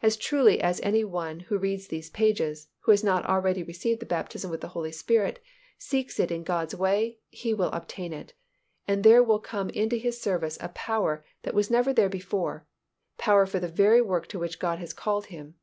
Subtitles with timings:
[0.00, 4.06] As truly as any one who reads these pages, who has not already received the
[4.06, 5.42] baptism with the Holy Spirit,
[5.76, 8.32] seeks it in God's way, he will obtain it,
[8.86, 12.64] and there will come into his service a power that was never there before,
[13.18, 15.56] power for the very work to which God has called him.